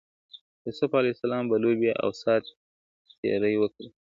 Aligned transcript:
يوسف 0.67 0.95
عليه 0.95 1.09
السلام 1.09 1.49
به 1.49 1.57
لوبي 1.59 1.91
او 2.03 2.09
سات 2.23 2.43
تيری 3.21 3.55
وکړي. 3.59 3.89